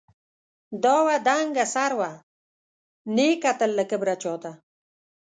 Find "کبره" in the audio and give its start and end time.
3.91-4.15